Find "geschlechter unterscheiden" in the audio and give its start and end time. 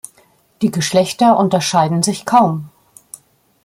0.71-2.01